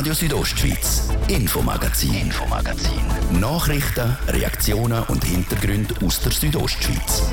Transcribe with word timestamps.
Radio 0.00 0.14
Südostschweiz, 0.14 1.10
Infomagazin, 1.28 2.14
Infomagazin. 2.14 3.02
Nachrichten, 3.38 4.16
Reaktionen 4.28 5.02
und 5.08 5.22
Hintergründe 5.22 5.94
aus 6.02 6.22
der 6.22 6.32
Südostschweiz. 6.32 7.30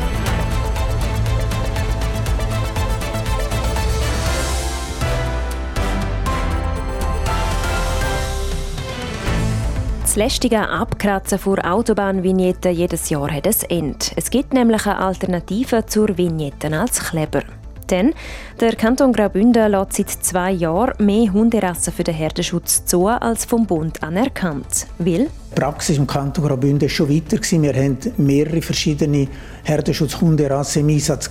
Das 10.02 10.18
lästige 10.18 10.68
Abkratzen 10.68 11.40
vor 11.40 11.63
Autobahnvignetten 11.63 12.74
jedes 12.74 13.10
Jahr 13.10 13.31
hat 13.31 13.47
ein 13.47 13.70
Ende. 13.70 14.06
Es 14.18 14.29
gibt 14.29 14.54
nämlich 14.54 14.86
eine 14.86 14.97
Alternative 14.97 15.86
zur 15.86 16.18
Vignetten 16.18 16.73
als 16.73 16.99
Kleber. 16.99 17.44
Denn 17.90 18.13
der 18.59 18.76
Kanton 18.76 19.13
Graubünden 19.13 19.72
lässt 19.72 19.94
seit 19.94 20.09
zwei 20.09 20.52
Jahren 20.52 21.05
mehr 21.05 21.31
Hunderassen 21.31 21.94
für 21.94 22.04
den 22.04 22.16
Herdenschutz 22.16 22.86
zu 22.86 23.08
als 23.08 23.46
vom 23.46 23.66
Bund 23.66 24.04
anerkannt. 24.04 24.88
Will? 24.98 25.30
Die 25.52 25.60
Praxis 25.60 25.98
im 25.98 26.08
Kanton 26.08 26.46
Graubünden 26.46 26.82
war 26.82 26.90
schon 26.90 27.10
weiter. 27.10 27.38
Wir 27.41 27.73
haben 27.73 27.98
mehrere 28.18 28.62
verschiedene 28.62 29.27
Herdenschutzhunderassen 29.63 30.82
im 30.82 30.96
Einsatz 30.96 31.30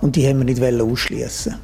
und 0.00 0.16
die 0.16 0.26
haben 0.26 0.38
wir 0.38 0.44
nicht 0.44 0.62
ausschließen. 0.62 1.56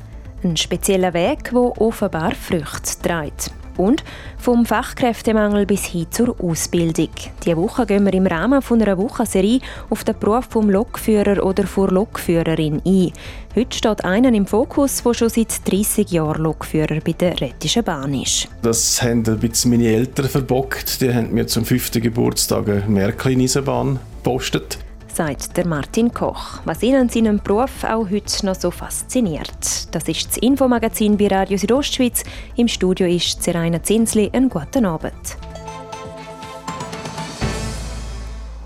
Ein 0.45 0.57
spezieller 0.57 1.15
Weg, 1.15 1.51
der 1.51 1.81
offenbar 1.81 2.33
Früchte 2.35 3.03
trägt 3.03 3.51
und 3.77 4.05
vom 4.39 4.65
Fachkräftemangel 4.65 5.67
bis 5.67 5.85
hin 5.85 6.07
zur 6.11 6.37
Ausbildung. 6.41 7.11
Diese 7.45 7.57
Woche 7.57 7.87
gehen 7.87 8.05
wir 8.05 8.15
im 8.15 8.27
Rahmen 8.27 8.63
von 8.63 8.81
einer 8.81 8.99
Wochenserie 8.99 9.61
auf 9.91 10.05
den 10.05 10.19
Beruf 10.19 10.47
vom 10.49 10.71
Lokführer 10.71 11.45
oder 11.45 11.67
vor 11.67 11.91
Lokführerin 11.91 12.81
ein. 12.85 13.13
Heute 13.59 13.75
steht 13.75 14.05
einer 14.05 14.35
im 14.35 14.47
Fokus, 14.47 15.03
der 15.03 15.15
schon 15.15 15.31
seit 15.31 15.67
30 15.67 16.11
Jahren 16.11 16.43
Lokführer 16.43 17.01
bei 17.03 17.13
der 17.13 17.41
Rettischen 17.41 17.83
Bahn 17.83 18.13
ist. 18.13 18.49
Das 18.61 19.01
haben 19.01 19.25
ein 19.27 19.39
bisschen 19.39 19.71
meine 19.71 19.87
Eltern 19.87 20.29
verbockt. 20.29 21.01
Die 21.01 21.15
haben 21.15 21.33
mir 21.33 21.47
zum 21.47 21.65
fünften 21.65 22.03
Geburtstag 22.03 22.69
eine 22.69 22.85
Märklin-Eisenbahn 22.87 23.99
gepostet 24.23 24.79
sagt 25.17 25.57
der 25.57 25.67
Martin 25.67 26.13
Koch, 26.13 26.61
was 26.67 26.83
ihn 26.83 26.95
an 26.95 27.09
seinem 27.09 27.41
Beruf 27.43 27.85
auch 27.85 28.11
heute 28.11 28.45
noch 28.45 28.55
so 28.55 28.71
fasziniert. 28.71 29.89
Das 29.95 30.07
ist 30.09 30.29
das 30.29 30.37
Infomagazin 30.37 31.17
bei 31.17 31.29
Radio 31.29 31.57
Südostschweiz. 31.57 32.23
Im 32.57 32.69
Studio 32.69 33.07
ist 33.07 33.43
Seraina 33.43 33.83
Zinsli. 33.83 34.29
Einen 34.35 34.51
guten 34.51 34.85
Abend. 34.85 35.39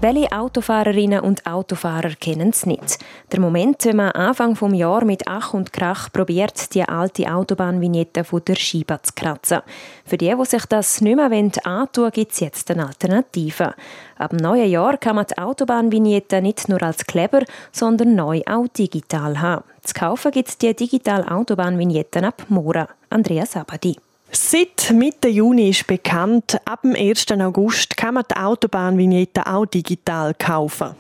Welche 0.03 0.33
Autofahrerinnen 0.33 1.21
und 1.21 1.45
Autofahrer 1.45 2.15
kennen 2.19 2.49
es 2.55 2.65
nicht? 2.65 2.99
Der 3.31 3.39
Moment, 3.39 3.85
wenn 3.85 3.97
man 3.97 4.13
Anfang 4.13 4.55
des 4.55 4.79
Jahres 4.79 5.05
mit 5.05 5.25
Ach 5.27 5.53
und 5.53 5.75
Krach 5.75 6.11
probiert, 6.11 6.75
die 6.75 6.83
alte 6.83 7.31
Autobahnvignette 7.31 8.25
von 8.25 8.43
der 8.43 8.55
Scheibe 8.55 8.99
zu 9.03 9.13
kratzen. 9.15 9.61
Für 10.07 10.17
die, 10.17 10.35
die 10.35 10.45
sich 10.47 10.65
das 10.65 11.03
nicht 11.03 11.17
mehr 11.17 11.31
antun 11.31 12.05
wollen, 12.05 12.13
gibt 12.13 12.33
es 12.33 12.41
jetzt 12.41 12.71
eine 12.71 12.87
Alternative. 12.87 13.75
Ab 14.17 14.31
dem 14.31 14.39
neuen 14.39 14.71
Jahr 14.71 14.97
kann 14.97 15.17
man 15.17 15.27
die 15.27 15.37
Autobahnvignette 15.37 16.41
nicht 16.41 16.71
nur 16.71 16.83
als 16.83 17.05
Kleber, 17.05 17.43
sondern 17.71 18.15
neu 18.15 18.41
auch 18.47 18.69
digital 18.69 19.39
haben. 19.43 19.65
Zu 19.83 19.93
kaufen 19.93 20.33
gibt 20.33 20.49
es 20.49 20.57
die 20.57 20.75
digitale 20.75 21.31
Autobahnvignetten 21.31 22.25
ab 22.25 22.47
Mora. 22.49 22.89
Andrea 23.11 23.45
Sabadi. 23.45 23.99
Seit 24.33 24.93
Mitte 24.93 25.29
Juni 25.29 25.71
ist 25.71 25.89
bekannt, 25.89 26.57
ab 26.65 26.83
dem 26.83 26.95
1. 26.95 27.27
August 27.33 27.97
kann 27.97 28.15
man 28.15 28.25
die 28.31 28.37
Autobahnvignette 28.37 29.45
auch 29.45 29.67
digital 29.67 30.35
kaufen. 30.35 30.95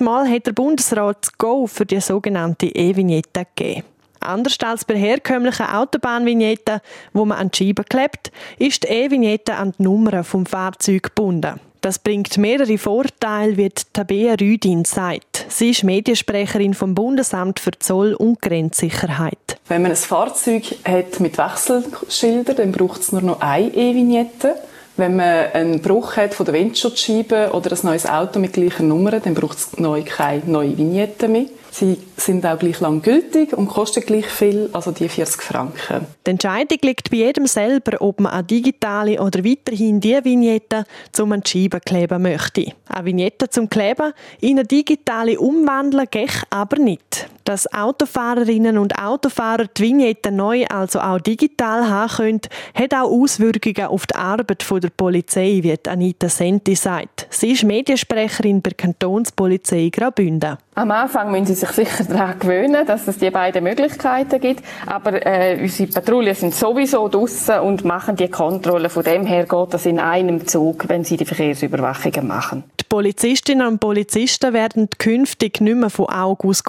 Mal 0.00 0.28
hat 0.28 0.46
der 0.46 0.52
Bundesrat 0.52 1.18
das 1.20 1.36
Go 1.36 1.66
für 1.66 1.84
die 1.84 2.00
sogenannte 2.00 2.66
E-Vignette 2.66 3.46
gegeben. 3.54 3.84
Anders 4.20 4.56
als 4.64 4.86
bei 4.86 4.96
herkömmlichen 4.96 5.66
Autobahnvignetten, 5.66 6.80
wo 7.12 7.26
man 7.26 7.38
an 7.38 7.50
die 7.50 7.66
Scheibe 7.66 7.84
klebt, 7.84 8.32
ist 8.58 8.82
die 8.84 8.88
E-Vignette 8.88 9.54
an 9.54 9.72
die 9.78 9.82
Nummer 9.82 10.24
vom 10.24 10.46
Fahrzeug 10.46 11.02
gebunden. 11.02 11.60
Das 11.80 11.98
bringt 11.98 12.36
mehrere 12.36 12.76
Vorteile, 12.76 13.56
wie 13.56 13.70
Tabea 13.70 14.34
Rüdin 14.34 14.84
sagt. 14.84 15.46
Sie 15.48 15.70
ist 15.70 15.82
Mediensprecherin 15.82 16.74
vom 16.74 16.94
Bundesamt 16.94 17.58
für 17.58 17.70
Zoll- 17.78 18.12
und 18.12 18.42
Grenzsicherheit. 18.42 19.58
Wenn 19.68 19.82
man 19.82 19.92
ein 19.92 19.96
Fahrzeug 19.96 20.64
hat 20.84 21.20
mit 21.20 21.38
Wechselschildern, 21.38 22.56
dann 22.56 22.72
braucht 22.72 23.00
es 23.00 23.12
nur 23.12 23.22
noch 23.22 23.40
eine 23.40 23.68
E-Vignette. 23.68 24.56
Wenn 24.98 25.16
man 25.16 25.52
einen 25.52 25.80
Bruch 25.80 26.16
hat 26.16 26.34
von 26.34 26.44
der 26.44 26.54
Windschutzscheibe 26.54 27.52
oder 27.54 27.72
ein 27.72 27.78
neues 27.82 28.04
Auto 28.04 28.38
mit 28.38 28.52
gleicher 28.52 28.82
Nummer, 28.82 29.12
dann 29.18 29.32
braucht 29.32 29.56
es 29.56 29.78
neu 29.78 30.02
keine 30.02 30.42
neue 30.44 30.76
Vignette 30.76 31.28
mehr. 31.28 31.46
Sie 31.72 31.96
sind 32.16 32.44
auch 32.44 32.58
gleich 32.58 32.80
lang 32.80 33.00
gültig 33.00 33.52
und 33.52 33.68
kosten 33.68 34.02
gleich 34.02 34.26
viel, 34.26 34.68
also 34.72 34.90
die 34.90 35.08
40 35.08 35.42
Franken. 35.42 36.06
Die 36.26 36.30
Entscheidung 36.30 36.78
liegt 36.82 37.10
bei 37.10 37.18
jedem 37.18 37.46
selber, 37.46 38.00
ob 38.00 38.20
man 38.20 38.32
eine 38.32 38.44
digitale 38.44 39.20
oder 39.20 39.44
weiterhin 39.44 40.00
die 40.00 40.18
Vignette 40.24 40.84
zum 41.12 41.32
Scheiben 41.44 41.80
kleben 41.80 42.22
möchte. 42.22 42.72
Eine 42.88 43.04
Vignette 43.06 43.48
zum 43.48 43.70
Kleben 43.70 44.12
in 44.40 44.58
eine 44.58 44.66
digitale 44.66 45.38
umwandeln 45.38 46.06
geht 46.10 46.42
aber 46.50 46.78
nicht. 46.78 47.28
Dass 47.44 47.72
Autofahrerinnen 47.72 48.78
und 48.78 48.98
Autofahrer 48.98 49.66
die 49.66 49.82
Vignette 49.82 50.30
neu, 50.30 50.64
also 50.66 51.00
auch 51.00 51.20
digital 51.20 51.88
haben 51.88 52.12
können, 52.12 52.40
hat 52.74 52.94
auch 52.94 53.10
Auswirkungen 53.10 53.86
auf 53.86 54.06
die 54.06 54.14
Arbeit 54.14 54.64
der 54.70 54.90
Polizei, 54.90 55.60
wie 55.62 55.76
Anita 55.88 56.28
Senti 56.28 56.74
sagt. 56.74 57.26
Sie 57.30 57.52
ist 57.52 57.64
Mediensprecherin 57.64 58.62
bei 58.62 58.70
der 58.70 58.76
Kantonspolizei 58.76 59.90
Graubünden. 59.92 60.58
Am 60.74 60.90
Anfang 60.92 61.30
müssen 61.30 61.46
Sie 61.46 61.54
sich 61.54 61.70
sicher 61.70 62.04
daran 62.04 62.38
gewöhnen, 62.38 62.86
dass 62.86 63.06
es 63.06 63.18
die 63.18 63.30
beiden 63.30 63.64
Möglichkeiten 63.64 64.40
gibt. 64.40 64.62
Aber 64.86 65.26
äh, 65.26 65.58
unsere 65.60 65.90
Patrouillen 65.90 66.34
sind 66.34 66.54
sowieso 66.54 67.08
draussen 67.08 67.60
und 67.60 67.84
machen 67.84 68.16
die 68.16 68.28
Kontrolle. 68.28 68.88
Von 68.88 69.02
dem 69.02 69.26
her 69.26 69.44
geht 69.44 69.74
das 69.74 69.84
in 69.84 69.98
einem 69.98 70.46
Zug, 70.46 70.88
wenn 70.88 71.04
sie 71.04 71.16
die 71.16 71.26
Verkehrsüberwachungen 71.26 72.26
machen. 72.26 72.64
Die 72.80 72.84
Polizistinnen 72.88 73.66
und 73.66 73.80
Polizisten 73.80 74.54
werden 74.54 74.88
künftig 74.98 75.60
nicht 75.60 75.76
mehr 75.76 75.90
von 75.90 76.06
Augen 76.06 76.48
aus 76.48 76.64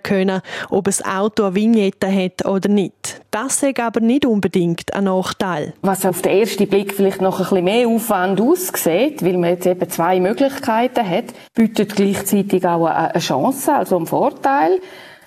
kontrollieren 0.00 0.18
können, 0.18 0.42
ob 0.70 0.88
ein 0.88 1.06
Auto 1.06 1.44
eine 1.44 1.54
Vignette 1.54 2.12
hat 2.12 2.44
oder 2.46 2.68
nicht. 2.68 3.20
Das 3.30 3.62
ist 3.62 3.78
aber 3.78 4.00
nicht 4.00 4.24
unbedingt 4.26 4.94
ein 4.94 5.04
Nachteil. 5.04 5.74
Was 5.82 6.06
auf 6.06 6.22
den 6.22 6.38
ersten 6.38 6.66
Blick 6.66 6.94
vielleicht 6.94 7.20
noch 7.20 7.38
ein 7.38 7.44
bisschen 7.44 7.64
mehr 7.64 7.88
Aufwand 7.88 8.40
aussieht, 8.40 9.22
weil 9.22 9.36
man 9.36 9.50
jetzt 9.50 9.66
eben 9.66 9.88
zwei 9.88 10.18
Möglichkeiten 10.20 11.08
hat, 11.08 11.24
bietet 11.54 11.94
gleichzeitig 11.94 12.66
auch 12.66 12.86
eine 12.86 13.18
Chance, 13.18 13.74
also 13.74 13.96
einen 13.96 14.06
Vorteil. 14.06 14.80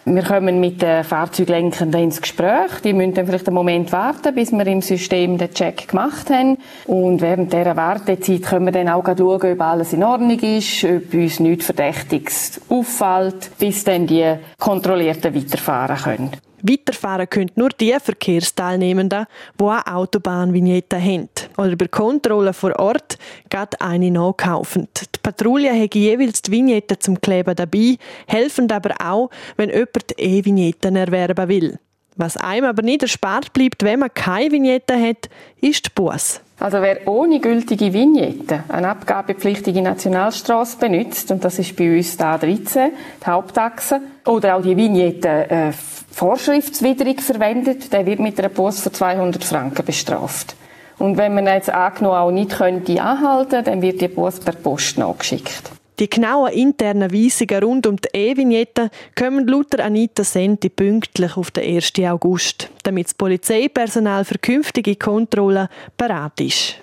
Wir 0.03 0.23
kommen 0.23 0.59
mit 0.59 0.81
den 0.81 1.03
Fahrzeuglenkern 1.03 1.93
ins 1.93 2.19
Gespräch. 2.19 2.79
Die 2.83 2.91
müssen 2.91 3.13
dann 3.13 3.27
vielleicht 3.27 3.47
einen 3.47 3.53
Moment 3.53 3.91
warten, 3.91 4.33
bis 4.33 4.51
wir 4.51 4.65
im 4.65 4.81
System 4.81 5.37
den 5.37 5.53
Check 5.53 5.89
gemacht 5.89 6.31
haben. 6.31 6.57
Und 6.87 7.21
während 7.21 7.53
dieser 7.53 7.75
Wartezeit 7.75 8.41
können 8.41 8.65
wir 8.65 8.71
dann 8.71 8.89
auch 8.89 9.05
schauen, 9.05 9.51
ob 9.53 9.61
alles 9.61 9.93
in 9.93 10.03
Ordnung 10.03 10.39
ist, 10.39 10.83
ob 10.85 11.13
uns 11.13 11.39
nichts 11.39 11.65
Verdächtiges 11.65 12.59
auffällt, 12.67 13.51
bis 13.59 13.83
dann 13.83 14.07
die 14.07 14.37
Kontrollierten 14.57 15.35
weiterfahren 15.35 15.97
können. 15.97 16.31
Weiterfahren 16.63 17.29
können 17.29 17.51
nur 17.55 17.69
die 17.69 17.95
Verkehrsteilnehmenden, 17.99 19.25
die 19.59 19.63
eine 19.63 19.87
Autobahnvignette 19.87 21.01
haben. 21.01 21.29
Oder 21.57 21.75
bei 21.75 21.87
Kontrollen 21.87 22.53
vor 22.53 22.77
Ort 22.79 23.17
geht 23.49 23.81
eine 23.81 24.11
nachkaufend. 24.11 25.09
Die 25.15 25.19
Patrouille 25.21 25.71
haben 25.71 25.89
jeweils 25.93 26.41
die 26.41 26.51
Vignette 26.51 26.99
zum 26.99 27.19
Kleben 27.19 27.55
dabei, 27.55 27.97
helfen 28.27 28.71
aber 28.71 28.95
auch, 29.03 29.29
wenn 29.57 29.69
jemand 29.69 30.17
E-Vignetten 30.17 30.95
erwerben 30.95 31.47
will. 31.49 31.79
Was 32.15 32.37
einem 32.37 32.65
aber 32.65 32.81
nicht 32.81 33.03
erspart 33.03 33.53
bleibt, 33.53 33.83
wenn 33.83 33.99
man 33.99 34.13
keine 34.13 34.51
Vignette 34.51 34.99
hat, 34.99 35.29
ist 35.61 35.85
die 35.85 35.89
Bus. 35.95 36.41
Also 36.61 36.79
wer 36.83 37.07
ohne 37.07 37.39
gültige 37.39 37.91
Vignette 37.91 38.65
eine 38.67 38.89
abgabepflichtige 38.89 39.81
Nationalstraße 39.81 40.77
benutzt, 40.77 41.31
und 41.31 41.43
das 41.43 41.57
ist 41.57 41.75
bei 41.75 41.97
uns 41.97 42.15
da 42.17 42.37
13, 42.37 42.91
die 43.19 43.25
Hauptachse, 43.25 43.99
oder 44.27 44.55
auch 44.55 44.61
die 44.61 44.77
Vignette 44.77 45.49
äh, 45.49 45.71
vorschriftswidrig 46.11 47.19
verwendet, 47.19 47.91
der 47.91 48.05
wird 48.05 48.19
mit 48.19 48.37
einer 48.37 48.49
Bus 48.49 48.81
von 48.81 48.93
200 48.93 49.43
Franken 49.43 49.83
bestraft. 49.83 50.55
Und 50.99 51.17
wenn 51.17 51.33
man 51.33 51.47
jetzt 51.47 51.71
angenommen 51.71 52.17
auch 52.17 52.29
nicht 52.29 52.51
könnte 52.51 53.01
anhalten, 53.01 53.63
dann 53.63 53.81
wird 53.81 53.99
die 53.99 54.07
Bus 54.07 54.39
per 54.39 54.53
Post 54.53 54.99
nachgeschickt. 54.99 55.80
Die 56.01 56.09
genauen 56.09 56.51
internen 56.51 57.13
Weisungen 57.13 57.63
rund 57.63 57.85
um 57.85 57.95
die 57.95 58.09
E-Vignette 58.11 58.89
kommen 59.15 59.45
laut 59.45 59.79
Anita 59.79 60.23
Senti 60.23 60.69
pünktlich 60.69 61.37
auf 61.37 61.51
den 61.51 61.75
1. 61.75 61.93
August, 62.09 62.71
damit 62.81 63.05
das 63.05 63.13
Polizeipersonal 63.13 64.25
für 64.25 64.39
künftige 64.39 64.95
Kontrollen 64.95 65.67
bereit 65.97 66.41
ist. 66.41 66.77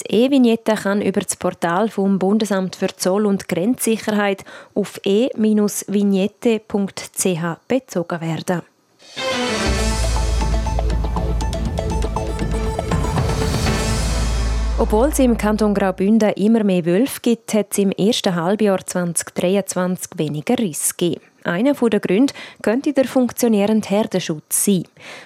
Die 0.00 0.24
E-Vignette 0.24 0.74
kann 0.74 1.02
über 1.02 1.20
das 1.20 1.36
Portal 1.36 1.88
vom 1.88 2.18
Bundesamt 2.18 2.74
für 2.74 2.88
Zoll- 2.96 3.26
und 3.26 3.46
Grenzsicherheit 3.48 4.44
auf 4.74 5.00
e-vignette.ch 5.04 6.58
bezogen 7.68 8.20
werden. 8.20 8.62
Obwohl 14.80 15.08
es 15.08 15.18
im 15.18 15.36
Kanton 15.36 15.74
Graubünden 15.74 16.30
immer 16.34 16.62
mehr 16.62 16.86
Wölfe 16.86 17.20
gibt, 17.20 17.52
hat 17.52 17.72
es 17.72 17.78
im 17.78 17.90
ersten 17.90 18.36
Halbjahr 18.36 18.86
2023 18.86 20.12
weniger 20.16 20.56
Risse 20.56 20.94
gegeben. 20.96 21.20
Einer 21.42 21.72
der 21.72 21.98
Gründe 21.98 22.32
könnte 22.62 22.92
der 22.92 23.06
funktionierende 23.06 23.88
Herdenschutz 23.88 24.66
sein. 24.66 24.84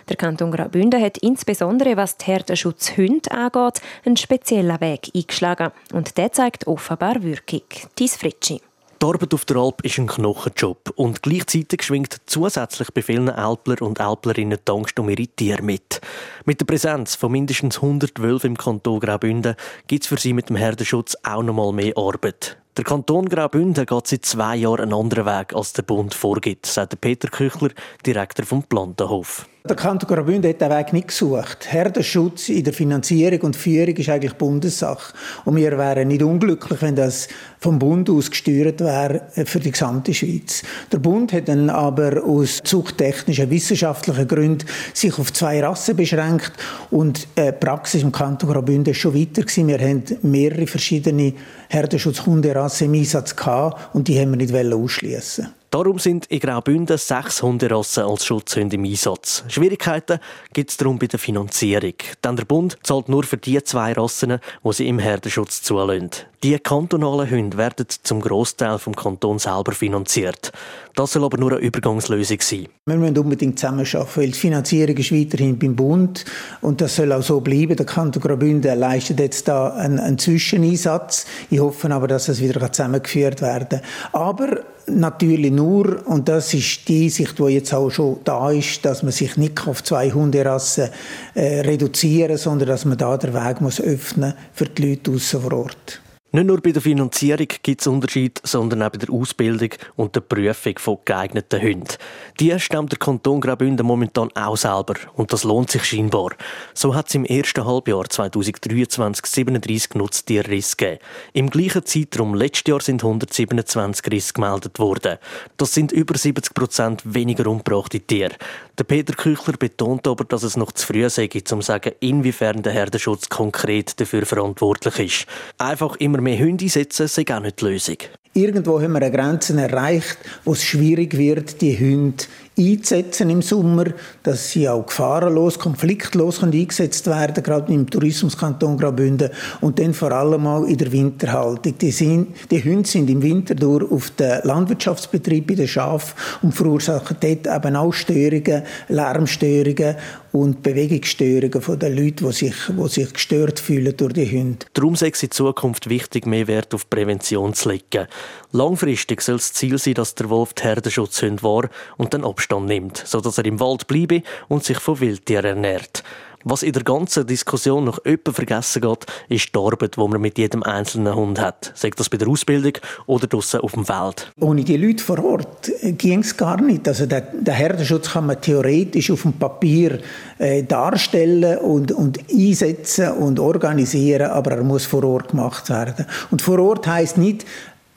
Der 0.08 0.16
Kanton 0.16 0.52
Graubünden 0.52 1.02
hat 1.02 1.18
insbesondere, 1.18 1.98
was 1.98 2.16
die 2.16 2.26
Herdenschutzhunde 2.26 3.30
angeht, 3.30 3.82
einen 4.06 4.16
speziellen 4.16 4.80
Weg 4.80 5.10
eingeschlagen. 5.14 5.70
Und 5.92 6.16
der 6.16 6.32
zeigt 6.32 6.66
offenbar 6.66 7.22
Wirkung. 7.22 7.62
Tis 7.94 8.16
Fritschi. 8.16 8.62
Die 9.02 9.06
Arbeit 9.08 9.34
auf 9.34 9.44
der 9.46 9.56
Alp 9.56 9.84
ist 9.84 9.98
ein 9.98 10.06
Knochenjob 10.06 10.92
und 10.94 11.24
gleichzeitig 11.24 11.82
schwingt 11.82 12.20
zusätzlich 12.26 12.92
bei 12.92 13.02
vielen 13.02 13.28
Alpler 13.30 13.82
und 13.82 14.00
Alplerinnen 14.00 14.60
die 14.64 14.70
Angst 14.70 14.96
um 15.00 15.08
ihre 15.08 15.26
Tiere 15.26 15.60
mit. 15.60 16.00
Mit 16.44 16.60
der 16.60 16.66
Präsenz 16.66 17.16
von 17.16 17.32
mindestens 17.32 17.82
100 17.82 18.22
Wölfen 18.22 18.52
im 18.52 18.56
Kanton 18.56 19.00
Graubünden 19.00 19.56
gibt 19.88 20.04
es 20.04 20.08
für 20.08 20.18
sie 20.18 20.32
mit 20.32 20.50
dem 20.50 20.54
Herdenschutz 20.54 21.16
auch 21.24 21.42
noch 21.42 21.52
mal 21.52 21.72
mehr 21.72 21.98
Arbeit. 21.98 22.58
Der 22.78 22.84
Kanton 22.84 23.28
Graubünden 23.28 23.84
geht 23.84 24.06
seit 24.06 24.24
zwei 24.24 24.56
Jahren 24.56 24.84
einen 24.84 24.94
anderen 24.94 25.26
Weg, 25.26 25.54
als 25.54 25.74
der 25.74 25.82
Bund 25.82 26.14
vorgibt, 26.14 26.64
sagt 26.64 26.98
Peter 27.02 27.28
Küchler, 27.28 27.68
Direktor 28.06 28.46
vom 28.46 28.62
Plantenhof. 28.62 29.46
Der 29.68 29.76
Kanton 29.76 30.08
Graubünden 30.08 30.50
hat 30.50 30.60
den 30.60 30.70
Weg 30.70 30.92
nicht 30.92 31.08
gesucht. 31.08 31.72
Herdenschutz 31.72 32.48
in 32.48 32.64
der 32.64 32.72
Finanzierung 32.72 33.42
und 33.42 33.54
Führung 33.54 33.94
ist 33.94 34.08
eigentlich 34.08 34.32
Bundessache. 34.32 35.12
Und 35.44 35.54
wir 35.54 35.78
wären 35.78 36.08
nicht 36.08 36.22
unglücklich, 36.22 36.82
wenn 36.82 36.96
das 36.96 37.28
vom 37.60 37.78
Bund 37.78 38.10
aus 38.10 38.28
gesteuert 38.28 38.80
wäre 38.80 39.22
für 39.44 39.60
die 39.60 39.70
gesamte 39.70 40.12
Schweiz. 40.14 40.64
Der 40.90 40.98
Bund 40.98 41.32
hat 41.32 41.46
dann 41.46 41.70
aber 41.70 42.24
aus 42.24 42.60
zuchttechnischen, 42.64 43.50
wissenschaftlichen 43.50 44.26
Gründen 44.26 44.66
sich 44.94 45.16
auf 45.16 45.32
zwei 45.32 45.62
Rassen 45.62 45.94
beschränkt 45.94 46.54
und 46.90 47.28
äh, 47.36 47.52
die 47.52 47.64
Praxis 47.64 48.02
im 48.02 48.10
Kanton 48.10 48.50
Graubünden 48.50 48.92
ist 48.92 48.98
schon 48.98 49.14
weiter 49.14 49.42
gewesen. 49.42 49.68
Wir 49.68 49.78
haben 49.78 50.02
mehrere 50.22 50.66
verschiedene 50.66 51.34
Herdenschutzhunderassen 51.72 52.88
im 52.88 53.00
Einsatz 53.00 53.34
gehabt 53.34 53.94
und 53.94 54.08
die 54.08 54.20
haben 54.20 54.30
wir 54.30 54.36
nicht 54.36 54.54
ausschließen. 54.54 55.48
Darum 55.72 55.98
sind 55.98 56.26
in 56.26 56.40
Graubünden 56.40 56.98
sechs 56.98 57.42
Hunderassen 57.42 58.04
als 58.04 58.26
Schutzhunde 58.26 58.76
im 58.76 58.84
Einsatz. 58.84 59.42
Schwierigkeiten 59.48 60.18
gibt 60.52 60.68
es 60.68 60.76
darum 60.76 60.98
bei 60.98 61.06
der 61.06 61.18
Finanzierung. 61.18 61.94
Denn 62.22 62.36
der 62.36 62.44
Bund 62.44 62.76
zahlt 62.82 63.08
nur 63.08 63.22
für 63.22 63.38
die 63.38 63.62
zwei 63.64 63.94
Rassen, 63.94 64.38
die 64.62 64.72
sie 64.74 64.86
im 64.86 64.98
Herdenschutz 64.98 65.62
zulassen. 65.62 66.10
Die 66.42 66.58
kantonalen 66.58 67.30
Hunde 67.30 67.56
werden 67.56 67.86
zum 67.88 68.20
Großteil 68.20 68.78
vom 68.78 68.94
Kanton 68.94 69.38
selber 69.38 69.72
finanziert. 69.72 70.52
Das 70.94 71.12
soll 71.12 71.24
aber 71.24 71.38
nur 71.38 71.52
eine 71.52 71.60
Übergangslösung 71.60 72.42
sein. 72.42 72.68
Wir 72.84 72.96
müssen 72.96 73.16
unbedingt 73.16 73.60
zusammenarbeiten, 73.60 74.08
weil 74.16 74.26
die 74.26 74.32
Finanzierung 74.32 74.96
ist 74.96 75.12
weiterhin 75.12 75.56
beim 75.56 75.76
Bund 75.76 76.24
und 76.62 76.80
das 76.80 76.96
soll 76.96 77.12
auch 77.12 77.22
so 77.22 77.40
bleiben. 77.40 77.76
Der 77.76 77.86
Kanton 77.86 78.20
Graubünden 78.20 78.76
leistet 78.76 79.20
jetzt 79.20 79.46
da 79.46 79.68
einen, 79.68 80.00
einen 80.00 80.18
Zwischeneinsatz. 80.18 81.26
Ich 81.48 81.60
hoffe 81.60 81.88
aber, 81.92 82.08
dass 82.08 82.26
es 82.28 82.40
wieder 82.40 82.72
zusammengeführt 82.72 83.40
werden 83.40 83.68
kann. 83.68 83.80
Aber 84.12 84.64
natürlich 84.88 85.52
nur, 85.52 86.04
und 86.08 86.28
das 86.28 86.54
ist 86.54 86.88
die 86.88 87.08
Sicht, 87.08 87.38
die 87.38 87.52
jetzt 87.52 87.72
auch 87.72 87.90
schon 87.90 88.18
da 88.24 88.50
ist, 88.50 88.84
dass 88.84 89.04
man 89.04 89.12
sich 89.12 89.36
nicht 89.36 89.64
auf 89.68 89.84
zwei 89.84 90.10
Hunderassen 90.10 90.88
äh, 91.34 91.60
reduzieren 91.60 92.36
sondern 92.36 92.66
dass 92.66 92.84
man 92.84 92.98
da 92.98 93.16
den 93.16 93.32
Weg 93.32 93.60
muss 93.60 93.80
öffnen 93.80 94.34
für 94.52 94.66
die 94.66 94.88
Leute 94.90 95.12
aussen 95.12 95.40
vor 95.40 95.52
Ort. 95.52 96.02
Nicht 96.34 96.46
nur 96.46 96.62
bei 96.62 96.72
der 96.72 96.80
Finanzierung 96.80 97.46
gibt 97.62 97.82
es 97.82 97.86
Unterschiede, 97.86 98.40
sondern 98.42 98.82
auch 98.82 98.88
bei 98.88 98.96
der 98.96 99.12
Ausbildung 99.12 99.68
und 99.96 100.14
der 100.14 100.22
Prüfung 100.22 100.78
von 100.78 100.96
geeigneten 101.04 101.60
Hunden. 101.60 101.98
Die 102.40 102.58
stemmt 102.58 102.90
der 102.90 102.98
Kanton 102.98 103.42
Graubünden 103.42 103.84
momentan 103.84 104.30
auch 104.34 104.56
selber 104.56 104.94
und 105.12 105.30
das 105.34 105.44
lohnt 105.44 105.70
sich 105.70 105.84
scheinbar. 105.84 106.30
So 106.72 106.94
hat 106.94 107.08
es 107.08 107.16
im 107.16 107.26
ersten 107.26 107.66
Halbjahr 107.66 108.08
2023 108.08 109.26
37 109.26 109.94
Nutztierrisse 109.94 110.76
gegeben. 110.76 111.00
Im 111.34 111.50
gleichen 111.50 111.84
Zeitraum 111.84 112.34
letztes 112.34 112.66
Jahr 112.66 112.80
sind 112.80 113.04
127 113.04 114.10
Risse 114.10 114.32
gemeldet 114.32 114.78
worden. 114.78 115.18
Das 115.58 115.74
sind 115.74 115.92
über 115.92 116.16
70 116.16 116.54
Prozent 116.54 117.02
weniger 117.04 117.46
umgebrachte 117.46 118.00
Tiere. 118.00 118.36
Der 118.78 118.84
Peter 118.84 119.12
Küchler 119.12 119.58
betont 119.58 120.08
aber, 120.08 120.24
dass 120.24 120.44
es 120.44 120.56
noch 120.56 120.72
zu 120.72 120.86
früh 120.86 121.06
sei, 121.10 121.28
um 121.34 121.44
zu 121.44 121.60
sagen, 121.60 121.92
inwiefern 122.00 122.62
der 122.62 122.72
Herdenschutz 122.72 123.28
konkret 123.28 124.00
dafür 124.00 124.24
verantwortlich 124.24 124.98
ist. 124.98 125.26
Einfach 125.58 125.96
immer 125.96 126.21
mehr 126.22 126.38
Hunde 126.38 126.64
einsetzen, 126.64 127.08
sei 127.08 127.24
auch 127.30 127.40
nicht 127.40 127.60
die 127.60 127.64
Lösung. 127.64 127.96
Irgendwo 128.34 128.80
haben 128.80 128.92
wir 128.92 129.02
eine 129.02 129.10
Grenze 129.10 129.60
erreicht, 129.60 130.16
wo 130.44 130.52
es 130.52 130.64
schwierig 130.64 131.18
wird, 131.18 131.60
die 131.60 131.78
Hunde 131.78 132.24
einzusetzen 132.58 133.30
im 133.30 133.42
Sommer, 133.42 133.86
dass 134.22 134.50
sie 134.50 134.68
auch 134.68 134.86
gefahrenlos, 134.86 135.58
konfliktlos 135.58 136.42
eingesetzt 136.42 137.06
werden, 137.06 137.42
gerade 137.42 137.72
im 137.72 137.88
Tourismuskanton 137.88 138.76
Graubünden 138.76 139.30
und 139.60 139.78
dann 139.78 139.94
vor 139.94 140.12
allem 140.12 140.46
auch 140.46 140.64
in 140.64 140.76
der 140.76 140.92
Winterhaltung. 140.92 141.78
Die, 141.78 141.90
sind, 141.90 142.28
die 142.50 142.62
Hunde 142.62 142.88
sind 142.88 143.08
im 143.08 143.22
Winter 143.22 143.54
durch 143.54 143.90
auf 143.90 144.10
den 144.10 144.40
Landwirtschaftsbetrieb 144.42 145.46
bei 145.46 145.54
den 145.54 145.68
Schafen 145.68 146.14
und 146.42 146.52
verursachen 146.52 147.16
dort 147.20 147.46
eben 147.46 147.76
auch 147.76 147.92
Störungen, 147.92 148.62
Lärmstörungen 148.88 149.96
und 150.32 150.62
Bewegungsstörungen 150.62 151.60
von 151.60 151.78
den 151.78 151.96
Leuten, 151.96 152.26
die 152.26 152.32
sich, 152.32 152.54
die 152.68 152.88
sich 152.88 153.12
gestört 153.12 153.60
fühlen 153.60 153.94
durch 153.96 154.14
die 154.14 154.30
Hunde. 154.30 154.66
Darum 154.72 154.96
sei 154.96 155.10
es 155.12 155.22
in 155.22 155.30
Zukunft 155.30 155.88
wichtig, 155.88 156.26
mehr 156.26 156.46
Wert 156.46 156.74
auf 156.74 156.88
Prävention 156.88 157.52
zu 157.54 157.70
legen. 157.70 158.06
Langfristig 158.50 159.20
soll 159.20 159.36
das 159.36 159.52
Ziel 159.52 159.78
sein, 159.78 159.94
dass 159.94 160.14
der 160.14 160.30
Wolf 160.30 160.54
die 160.54 160.62
Herdenschutzhund 160.62 161.42
war 161.42 161.68
und 161.96 162.14
den 162.14 162.24
Abstand 162.42 162.66
nimmt, 162.66 162.96
sodass 163.06 163.38
er 163.38 163.44
im 163.44 163.60
Wald 163.60 163.86
bleibe 163.86 164.22
und 164.48 164.64
sich 164.64 164.78
von 164.78 164.98
Wildtieren 164.98 165.44
ernährt. 165.44 166.02
Was 166.44 166.64
in 166.64 166.72
der 166.72 166.82
ganzen 166.82 167.24
Diskussion 167.24 167.84
noch 167.84 168.04
öppe 168.04 168.32
vergessen 168.32 168.82
geht, 168.82 169.06
ist 169.28 169.54
die 169.54 169.58
Arbeit, 169.60 169.96
die 169.96 170.00
man 170.00 170.20
mit 170.20 170.38
jedem 170.38 170.64
einzelnen 170.64 171.14
Hund 171.14 171.40
hat. 171.40 171.70
Sagt 171.76 172.00
das 172.00 172.08
bei 172.08 172.16
der 172.16 172.26
Ausbildung 172.26 172.72
oder 173.06 173.28
draussen 173.28 173.60
auf 173.60 173.72
dem 173.72 173.84
Feld. 173.84 174.32
Ohne 174.40 174.64
die 174.64 174.76
Leute 174.76 175.04
vor 175.04 175.24
Ort 175.24 175.70
äh, 175.82 175.92
ging 175.92 176.18
es 176.18 176.36
gar 176.36 176.60
nicht. 176.60 176.88
Also 176.88 177.06
der, 177.06 177.20
der 177.20 177.54
Herdenschutz 177.54 178.10
kann 178.10 178.26
man 178.26 178.40
theoretisch 178.40 179.12
auf 179.12 179.22
dem 179.22 179.34
Papier 179.34 180.00
äh, 180.38 180.64
darstellen 180.64 181.58
und, 181.58 181.92
und 181.92 182.18
einsetzen 182.28 183.12
und 183.12 183.38
organisieren, 183.38 184.32
aber 184.32 184.50
er 184.50 184.64
muss 184.64 184.84
vor 184.84 185.04
Ort 185.04 185.28
gemacht 185.28 185.70
werden. 185.70 186.06
Und 186.32 186.42
vor 186.42 186.58
Ort 186.58 186.88
heißt 186.88 187.18
nicht, 187.18 187.46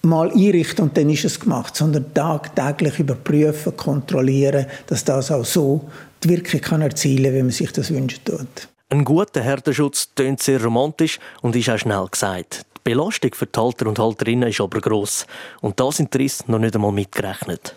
mal 0.06 0.31
einrichten 0.31 0.86
und 0.86 0.98
dann 0.98 1.10
ist 1.10 1.25
es 1.25 1.40
gemacht, 1.40 1.75
sondern 1.75 2.13
tagtäglich 2.13 3.00
überprüfen, 3.00 3.75
kontrollieren, 3.75 4.66
dass 4.88 5.04
das 5.04 5.31
auch 5.31 5.46
so 5.46 5.90
die 6.24 6.30
Wirkung 6.30 6.62
kann 6.62 6.81
erzielen, 6.81 7.34
wie 7.34 7.44
man 7.44 7.52
sich 7.52 7.72
das 7.72 7.92
wünscht. 7.92 8.30
Ein 8.90 9.04
guter 9.04 9.42
Herdenschutz 9.42 10.13
tönt 10.13 10.42
sehr 10.42 10.63
romantisch 10.63 11.19
und 11.42 11.56
ist 11.56 11.69
auch 11.69 11.78
schnell 11.78 12.07
gesagt. 12.10 12.66
Die 12.78 12.92
Belastung 12.92 13.34
für 13.34 13.48
die 13.48 13.60
Halter 13.60 13.88
und 13.88 14.00
Halterinnen 14.00 14.50
ist 14.50 14.62
aber 14.62 14.80
gross 14.80 15.25
und 15.62 15.80
das 15.80 15.98
sind 15.98 16.13
die 16.13 16.31
noch 16.48 16.60
nicht 16.60 16.75
einmal 16.75 16.92
mitgerechnet. 16.92 17.75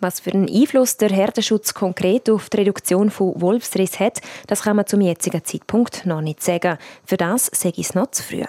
Was 0.00 0.18
für 0.18 0.32
einen 0.32 0.50
Einfluss 0.50 0.96
der 0.96 1.10
Herdenschutz 1.10 1.74
konkret 1.74 2.28
auf 2.28 2.50
die 2.50 2.56
Reduktion 2.56 3.08
von 3.08 3.40
Wolfsriss 3.40 4.00
hat, 4.00 4.20
das 4.48 4.62
kann 4.62 4.74
man 4.74 4.88
zum 4.88 5.00
jetzigen 5.00 5.44
Zeitpunkt 5.44 6.06
noch 6.06 6.20
nicht 6.20 6.42
sagen. 6.42 6.76
Für 7.04 7.16
das 7.16 7.46
sage 7.46 7.76
ich 7.76 7.86
es 7.86 7.94
noch 7.94 8.10
zu 8.10 8.24
früh. 8.24 8.42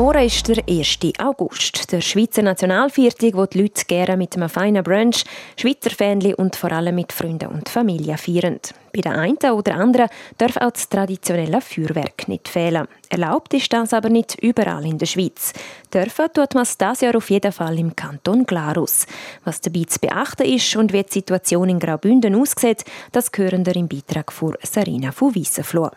Morgen 0.00 0.24
ist 0.24 0.48
der 0.48 0.66
1. 0.66 0.98
August, 1.18 1.92
der 1.92 2.00
Schweizer 2.00 2.40
Nationalviertag, 2.40 3.34
wo 3.34 3.44
die 3.44 3.60
Leute 3.60 3.84
gerne 3.84 4.16
mit 4.16 4.34
einem 4.34 4.48
feinen 4.48 4.82
Brunch, 4.82 5.24
Schweizer 5.58 5.90
Fähnchen 5.90 6.36
und 6.36 6.56
vor 6.56 6.72
allem 6.72 6.94
mit 6.94 7.12
Freunden 7.12 7.50
und 7.50 7.68
Familie 7.68 8.16
feiern. 8.16 8.60
Bei 8.94 9.02
der 9.02 9.18
einen 9.18 9.36
oder 9.36 9.74
anderen 9.74 10.08
darf 10.38 10.56
auch 10.56 10.70
das 10.70 10.88
traditionelle 10.88 11.60
Feuerwerk 11.60 12.28
nicht 12.28 12.48
fehlen. 12.48 12.88
Erlaubt 13.10 13.52
ist 13.52 13.70
das 13.74 13.92
aber 13.92 14.08
nicht 14.08 14.36
überall 14.40 14.86
in 14.86 14.96
der 14.96 15.04
Schweiz. 15.04 15.52
Dürfen 15.92 16.32
tut 16.32 16.54
man 16.54 16.62
es 16.62 16.78
dieses 16.78 17.02
Jahr 17.02 17.16
auf 17.16 17.28
jeden 17.28 17.52
Fall 17.52 17.78
im 17.78 17.94
Kanton 17.94 18.46
Glarus. 18.46 19.04
Was 19.44 19.60
dabei 19.60 19.84
zu 19.84 19.98
beachten 19.98 20.46
ist 20.46 20.76
und 20.76 20.94
wie 20.94 21.02
die 21.02 21.12
Situation 21.12 21.68
in 21.68 21.78
Graubünden 21.78 22.36
aussieht, 22.36 22.86
das 23.12 23.30
hören 23.36 23.66
wir 23.66 23.76
im 23.76 23.88
Beitrag 23.88 24.32
von 24.32 24.56
Sarina 24.62 25.12
von 25.12 25.34
Wiesenfloh. 25.34 25.90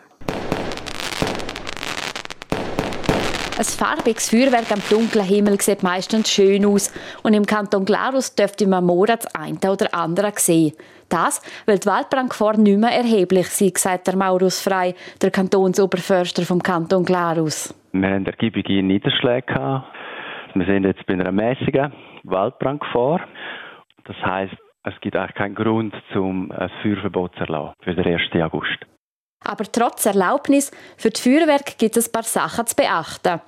Ein 3.56 3.62
farbiges 3.62 4.30
Feuerwerk 4.30 4.72
am 4.72 4.82
dunklen 4.90 5.24
Himmel 5.24 5.60
sieht 5.60 5.84
meistens 5.84 6.28
schön 6.28 6.66
aus 6.66 6.92
und 7.22 7.34
im 7.34 7.46
Kanton 7.46 7.84
Glarus 7.84 8.34
dürfte 8.34 8.66
man 8.66 8.84
morgen 8.84 9.16
das 9.16 9.32
eine 9.32 9.72
oder 9.72 9.94
andere 9.94 10.32
sehen. 10.34 10.72
Das, 11.08 11.40
weil 11.64 11.78
die 11.78 11.86
Waldbrandgefahr 11.86 12.56
nicht 12.56 12.80
mehr 12.80 12.90
erheblich 12.90 13.46
sei, 13.46 13.70
sagt 13.76 14.08
der 14.08 14.16
Maurus 14.16 14.60
Frei, 14.60 14.94
der 15.22 15.30
Kantonsoberförster 15.30 16.42
vom 16.42 16.60
Kanton 16.64 17.04
Glarus. 17.04 17.72
Wir 17.92 18.08
haben 18.08 18.26
ergiebige 18.26 18.82
Niederschläge. 18.82 19.84
Wir 20.54 20.66
sind 20.66 20.82
jetzt 20.82 21.06
bei 21.06 21.14
einer 21.14 21.30
mäßigen 21.30 21.92
Waldbrandgefahr. 22.24 23.20
Das 24.02 24.16
heißt, 24.16 24.56
es 24.82 25.00
gibt 25.00 25.14
eigentlich 25.14 25.36
keinen 25.36 25.54
Grund, 25.54 25.94
um 26.16 26.50
ein 26.50 26.70
Feuerverbot 26.82 27.36
zu 27.36 27.44
erlassen 27.44 27.74
für 27.84 27.94
den 27.94 28.14
1. 28.14 28.22
August. 28.42 28.84
Aber 29.44 29.64
trotz 29.70 30.06
Erlaubnis 30.06 30.70
für 30.96 31.10
die 31.10 31.20
Feuerwerk 31.20 31.78
gibt 31.78 31.96
es 31.96 32.08
ein 32.08 32.12
paar 32.12 32.22
Sachen 32.22 32.66
zu 32.66 32.74
beachten. 32.74 33.40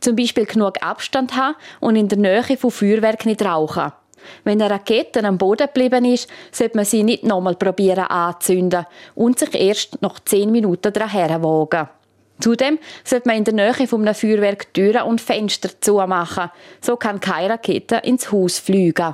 Zum 0.00 0.16
Beispiel 0.16 0.46
genug 0.46 0.82
Abstand 0.82 1.36
haben 1.36 1.56
und 1.80 1.96
in 1.96 2.08
der 2.08 2.18
Nähe 2.18 2.56
von 2.56 2.70
Feuerwerk 2.70 3.24
nicht 3.26 3.44
rauchen. 3.44 3.92
Wenn 4.42 4.60
eine 4.60 4.74
Rakete 4.74 5.22
am 5.24 5.38
Boden 5.38 5.66
geblieben 5.66 6.04
ist, 6.04 6.28
sollte 6.50 6.76
man 6.76 6.84
sie 6.84 7.02
nicht 7.02 7.24
nochmal 7.24 7.56
probieren 7.56 8.04
anzünden 8.04 8.86
und 9.14 9.38
sich 9.38 9.54
erst 9.54 10.00
nach 10.02 10.18
10 10.20 10.50
Minuten 10.50 10.92
daher 10.92 11.42
wagen. 11.42 11.88
Zudem 12.40 12.78
sollte 13.04 13.28
man 13.28 13.36
in 13.38 13.44
der 13.44 13.54
Nähe 13.54 13.86
von 13.86 14.02
einem 14.02 14.14
Feuerwerk 14.14 14.72
Türen 14.74 15.02
und 15.02 15.20
Fenster 15.20 15.70
zumachen. 15.80 16.50
So 16.80 16.96
kann 16.96 17.20
keine 17.20 17.50
Rakete 17.50 17.96
ins 18.04 18.32
Haus 18.32 18.58
fliegen. 18.58 19.12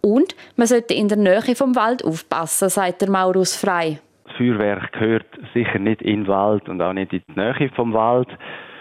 Und 0.00 0.34
man 0.56 0.66
sollte 0.66 0.94
in 0.94 1.08
der 1.08 1.18
Nähe 1.18 1.54
vom 1.54 1.74
Wald 1.76 2.04
aufpassen, 2.04 2.70
sagt 2.70 3.02
der 3.02 3.10
Maurus 3.10 3.54
Frei. 3.54 4.00
Das 4.32 4.38
Feuerwerk 4.38 4.92
gehört 4.92 5.26
sicher 5.52 5.78
nicht 5.78 6.00
in 6.00 6.22
den 6.22 6.28
Wald 6.28 6.68
und 6.68 6.80
auch 6.80 6.94
nicht 6.94 7.12
in 7.12 7.22
die 7.28 7.38
Nähe 7.38 7.70
vom 7.74 7.92
Wald, 7.92 8.28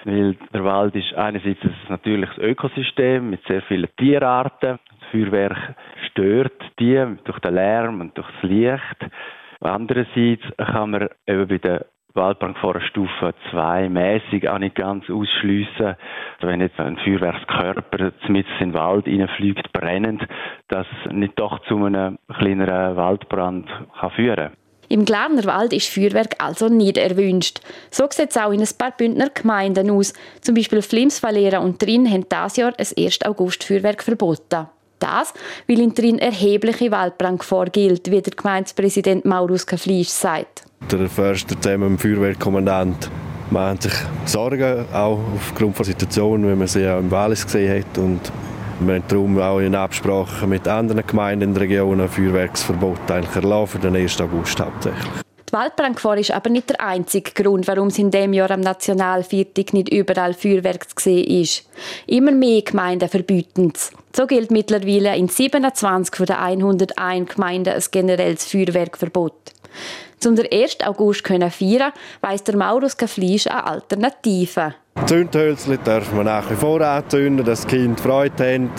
weil 0.05 0.35
der 0.53 0.63
Wald 0.63 0.95
ist 0.95 1.13
einerseits 1.15 1.61
ein 1.63 1.75
natürliches 1.89 2.37
Ökosystem 2.37 3.29
mit 3.29 3.41
sehr 3.47 3.61
vielen 3.63 3.89
Tierarten. 3.97 4.79
Das 4.99 5.09
Feuerwerk 5.11 5.75
stört 6.09 6.53
die 6.79 7.05
durch 7.25 7.39
den 7.39 7.55
Lärm 7.55 7.99
und 7.99 8.17
durch 8.17 8.27
das 8.41 8.49
Licht. 8.49 9.11
Andererseits 9.59 10.43
kann 10.57 10.91
man 10.91 11.09
eben 11.27 11.47
bei 11.47 11.57
der 11.57 11.85
Waldbrandgefahr 12.13 12.79
Stufe 12.81 13.33
2 13.49 13.89
mäßig 13.89 14.47
auch 14.47 14.59
nicht 14.59 14.75
ganz 14.75 15.09
ausschliessen. 15.09 15.95
Wenn 16.39 16.61
jetzt 16.61 16.79
ein 16.79 16.97
Feuerwerkskörper 16.97 18.13
mit 18.29 18.45
in 18.59 18.69
den 18.69 18.73
Wald 18.73 19.05
reinfliegt, 19.05 19.73
brennend, 19.73 20.25
das 20.69 20.87
nicht 21.09 21.37
doch 21.37 21.59
zu 21.63 21.83
einem 21.83 22.19
kleineren 22.37 22.95
Waldbrand 22.95 23.69
kann 23.99 24.11
führen 24.11 24.51
im 24.91 25.05
Glarner 25.05 25.45
Wald 25.45 25.73
ist 25.73 25.87
Feuerwerk 25.87 26.35
also 26.39 26.67
nicht 26.67 26.97
erwünscht. 26.97 27.61
So 27.89 28.07
sieht 28.09 28.31
es 28.31 28.37
auch 28.37 28.51
in 28.51 28.61
ein 28.61 28.67
paar 28.77 28.91
Bündner 28.91 29.29
Gemeinden 29.29 29.89
aus. 29.89 30.13
Zum 30.41 30.55
Beispiel 30.55 30.81
Flimsvalera 30.81 31.59
und 31.59 31.79
Trin 31.79 32.11
haben 32.11 32.25
dieses 32.29 32.57
Jahr 32.57 32.73
ein 32.77 33.05
1. 33.05 33.21
August 33.25 33.63
Feuerwerk 33.63 34.03
verboten. 34.03 34.67
Das, 34.99 35.33
weil 35.67 35.79
in 35.79 35.95
Trin 35.95 36.19
erhebliche 36.19 36.91
Waldbrandgefahr 36.91 37.67
gilt, 37.67 38.11
wie 38.11 38.21
der 38.21 38.33
Gemeindepräsident 38.33 39.25
Maurus 39.25 39.65
Kaflisch 39.65 40.09
sagt. 40.09 40.63
Der 40.91 41.09
Förster 41.09 41.59
zusammen 41.59 41.93
mit 41.93 42.03
dem 42.03 42.15
Feuerwehrkommandant 42.17 43.09
machen 43.49 43.81
sich 43.81 43.93
Sorgen, 44.25 44.85
auch 44.93 45.19
aufgrund 45.35 45.77
der 45.79 45.85
Situation, 45.85 46.43
wie 46.43 46.55
man 46.55 46.67
sie 46.67 46.87
auch 46.87 46.99
im 46.99 47.09
Wallis 47.09 47.45
gesehen 47.45 47.79
hat. 47.79 47.97
Und 47.97 48.19
wir 48.87 48.95
haben 48.95 49.03
darum 49.07 49.39
auch 49.39 49.59
in 49.59 49.75
Absprache 49.75 50.47
mit 50.47 50.67
anderen 50.67 51.05
Gemeinden 51.05 51.49
in 51.49 51.53
der 51.53 51.63
Region 51.63 52.01
ein 52.01 52.09
Feuerwerksverbot 52.09 53.11
eigentlich 53.11 53.35
erlassen 53.35 53.67
für 53.67 53.79
den 53.79 53.95
1. 53.95 54.19
August 54.21 54.59
hauptsächlich. 54.59 55.11
Die 55.47 55.53
Waldbrandgefahr 55.53 56.17
ist 56.17 56.31
aber 56.31 56.49
nicht 56.49 56.69
der 56.69 56.79
einzige 56.79 57.31
Grund, 57.31 57.67
warum 57.67 57.89
es 57.89 57.99
in 57.99 58.09
diesem 58.09 58.33
Jahr 58.33 58.51
am 58.51 58.61
Nationalviertag 58.61 59.73
nicht 59.73 59.89
überall 59.93 60.33
Feuerwerk 60.33 60.89
zu 60.89 60.95
sehen 60.97 61.41
ist. 61.41 61.67
Immer 62.07 62.31
mehr 62.31 62.61
Gemeinden 62.61 63.09
verbieten 63.09 63.73
es. 63.75 63.91
So 64.15 64.27
gilt 64.27 64.49
mittlerweile 64.49 65.15
in 65.17 65.27
27 65.27 66.15
von 66.15 66.25
den 66.25 66.37
101 66.37 67.35
Gemeinden 67.35 67.73
ein 67.73 67.83
generelles 67.91 68.45
Feuerwerkverbot. 68.45 69.51
Um 70.25 70.35
den 70.35 70.47
1. 70.51 70.77
August 70.85 71.27
zu 71.27 71.49
feiern, 71.49 71.91
weiss 72.21 72.43
der 72.43 72.55
Maurus 72.55 72.95
Fleisch 72.95 73.47
eine 73.47 73.65
Alternative. 73.65 74.75
Zündhölzchen 75.11 75.77
darf 75.83 76.13
man 76.13 76.25
nach 76.25 76.49
wie 76.49 76.55
vor 76.55 76.79
anzünden, 76.81 77.45
dass 77.45 77.67
die 77.67 77.75
Kinder 77.75 78.01
Freude 78.01 78.53
haben. 78.53 78.69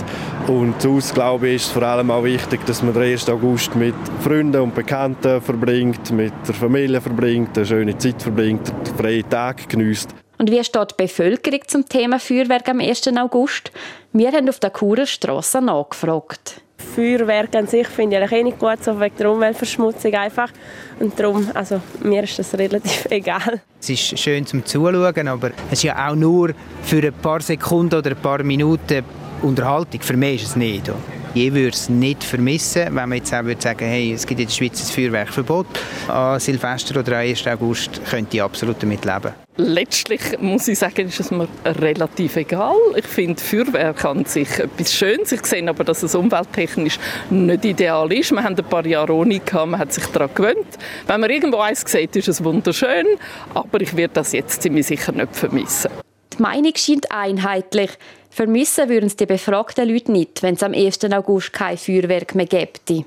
Und 0.47 0.81
sonst, 0.81 1.14
glaube 1.14 1.49
ich, 1.49 1.57
ist 1.57 1.66
es 1.66 1.73
vor 1.73 1.83
allem 1.83 2.11
auch 2.11 2.25
wichtig, 2.25 2.64
dass 2.66 2.83
man 2.83 2.95
den 2.95 3.02
1. 3.02 3.28
August 3.28 3.75
mit 3.75 3.95
Freunden 4.21 4.61
und 4.61 4.75
Bekannten 4.75 5.40
verbringt, 5.40 6.11
mit 6.11 6.33
der 6.47 6.54
Familie 6.54 7.00
verbringt, 7.00 7.57
eine 7.57 7.66
schöne 7.66 7.99
Zeit 7.99 8.23
verbringt, 8.23 8.69
den 8.69 8.97
freien 8.97 9.28
Tag 9.28 9.69
genießt. 9.69 10.11
Und 10.38 10.50
wie 10.50 10.64
steht 10.64 10.92
die 10.92 11.02
Bevölkerung 11.02 11.61
zum 11.66 11.88
Thema 11.88 12.19
Feuerwerk 12.19 12.69
am 12.69 12.81
1. 12.81 13.09
August? 13.16 13.71
Wir 14.12 14.33
haben 14.33 14.49
auf 14.49 14.59
der 14.59 14.73
Churer 14.73 15.07
Strasse 15.07 15.61
nachgefragt. 15.61 16.62
Feuerwerk 16.83 17.55
an 17.55 17.67
sich 17.67 17.87
finde 17.89 18.23
ich 18.25 18.33
eh 18.33 18.43
nicht 18.43 18.59
gut, 18.59 18.83
so 18.83 18.99
wegen 19.01 19.17
der 19.17 19.31
Umweltverschmutzung 19.31 20.15
einfach. 20.15 20.51
Und 20.99 21.19
darum, 21.19 21.49
also 21.55 21.81
mir 22.03 22.25
ist 22.25 22.39
das 22.39 22.55
relativ 22.55 23.07
egal. 23.11 23.61
Es 23.81 23.91
ist 23.91 24.19
schön 24.19 24.47
zum 24.47 24.65
Zuschauen, 24.65 25.29
aber 25.29 25.51
es 25.69 25.79
ist 25.79 25.83
ja 25.85 26.09
auch 26.09 26.15
nur 26.15 26.51
für 26.83 27.03
ein 27.03 27.12
paar 27.15 27.41
Sekunden 27.41 27.95
oder 27.95 28.11
ein 28.11 28.17
paar 28.17 28.43
Minuten 28.43 29.05
Unterhaltung. 29.43 30.01
Für 30.01 30.17
mich 30.17 30.43
ist 30.43 30.51
es 30.51 30.57
nicht. 30.57 30.91
Ich 31.35 31.55
würde 31.55 31.69
es 31.69 31.89
nicht 31.89 32.23
vermissen, 32.23 32.85
wenn 32.85 33.09
man 33.09 33.12
jetzt 33.12 33.33
auch 33.33 33.45
würde 33.45 33.62
sagen 33.62 33.87
hey, 33.87 34.12
es 34.12 34.27
gibt 34.27 34.39
in 34.39 34.47
der 34.47 34.53
Schweiz 34.53 34.83
ein 34.83 34.95
Feuerwerkverbot. 34.95 35.67
An 36.09 36.39
Silvester 36.39 37.01
oder 37.01 37.12
am 37.12 37.21
1. 37.21 37.47
August 37.47 38.05
könnte 38.05 38.37
ich 38.37 38.43
absolut 38.43 38.83
damit 38.83 39.03
leben. 39.07 39.33
Letztlich 39.57 40.21
muss 40.41 40.69
ich 40.69 40.79
sagen, 40.79 41.09
ist 41.09 41.21
es 41.21 41.31
mir 41.31 41.49
relativ 41.65 42.37
egal. 42.37 42.77
Ich 42.97 43.07
finde 43.07 43.43
Feuerwerk 43.43 44.05
an 44.05 44.27
sich 44.27 44.59
etwas 44.59 44.93
Schönes. 44.93 45.33
Ich 45.33 45.47
sehe 45.47 45.67
aber, 45.67 45.85
dass 45.85 46.03
es 46.03 46.15
umwelttechnisch 46.15 46.99
nicht 47.31 47.65
ideal 47.65 48.12
ist. 48.12 48.31
Wir 48.33 48.43
haben 48.43 48.55
ein 48.55 48.65
paar 48.65 48.85
Jahre 48.85 49.15
ohne 49.15 49.41
gehabt, 49.41 49.71
man 49.71 49.81
hat 49.81 49.93
sich 49.93 50.05
daran 50.09 50.31
gewöhnt. 50.35 50.79
Wenn 51.07 51.21
man 51.21 51.31
irgendwo 51.31 51.61
eins 51.61 51.83
sieht, 51.87 52.15
ist 52.15 52.29
es 52.29 52.45
wunderschön, 52.45 53.07
aber 53.55 53.81
ich 53.81 53.97
werde 53.97 54.15
das 54.15 54.33
jetzt 54.33 54.61
ziemlich 54.62 54.87
sicher 54.87 55.12
nicht 55.12 55.35
vermissen. 55.35 55.91
Die 56.37 56.43
Meinung 56.43 56.73
scheint 56.77 57.11
einheitlich. 57.11 57.91
Vermissen 58.35 58.89
würden 58.89 59.09
es 59.09 59.17
die 59.17 59.27
befragten 59.27 59.87
Leute 59.87 60.11
nicht, 60.11 60.43
wenn 60.43 60.55
es 60.55 60.62
am 60.62 60.73
1. 60.73 61.05
August 61.12 61.53
kein 61.53 61.77
Feuerwerk 61.77 62.35
mehr 62.35 62.47
gäbe. 62.47 63.05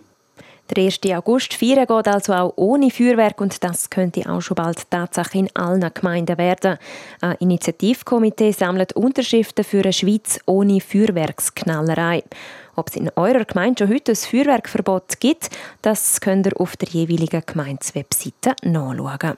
Der 0.69 0.83
1. 0.83 0.99
August 1.15 1.55
feiern 1.55 1.87
geht 1.87 2.07
also 2.07 2.33
auch 2.33 2.53
ohne 2.57 2.91
Feuerwerk 2.91 3.41
und 3.41 3.63
das 3.63 3.89
könnte 3.89 4.29
auch 4.29 4.41
schon 4.41 4.53
bald 4.53 4.87
Tatsache 4.91 5.39
in 5.39 5.49
allen 5.55 5.91
Gemeinden 5.91 6.37
werden. 6.37 6.77
Ein 7.21 7.37
Initiativkomitee 7.39 8.51
sammelt 8.51 8.93
Unterschriften 8.93 9.65
für 9.65 9.81
eine 9.81 9.93
Schweiz 9.93 10.39
ohne 10.45 10.79
Feuerwerksknallerei. 10.79 12.23
Ob 12.75 12.89
es 12.89 12.95
in 12.95 13.09
eurer 13.15 13.45
Gemeinde 13.45 13.79
schon 13.79 13.95
heute 13.95 14.11
ein 14.11 14.15
Feuerwerkverbot 14.15 15.19
gibt, 15.19 15.49
das 15.81 16.21
könnt 16.21 16.45
ihr 16.45 16.61
auf 16.61 16.77
der 16.77 16.89
jeweiligen 16.89 17.41
Gemeindewebseite 17.43 18.55
nachschauen. 18.61 19.37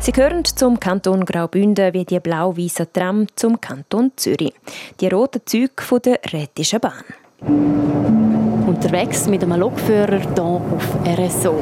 Sie 0.00 0.12
gehören 0.12 0.44
zum 0.44 0.78
Kanton 0.78 1.24
Graubünden 1.24 1.92
wie 1.92 2.04
die 2.04 2.20
blau-weißen 2.20 2.86
Tram 2.92 3.26
zum 3.34 3.60
Kanton 3.60 4.12
Zürich. 4.16 4.54
Die 5.00 5.08
roten 5.08 5.42
Züge 5.44 5.82
von 5.82 6.00
der 6.00 6.20
Rätischen 6.32 6.80
Bahn. 6.80 7.04
Unterwegs 8.66 9.26
mit 9.26 9.42
einem 9.42 9.58
Lokführer 9.58 10.20
hier 10.20 10.42
auf 10.44 10.96
RSO. 11.04 11.60